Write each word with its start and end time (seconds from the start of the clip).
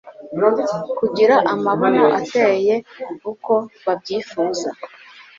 kugira 0.97 1.35
amabuno 1.51 2.03
ateye 2.19 2.75
uko 3.31 3.53
babyifuza 3.85 4.69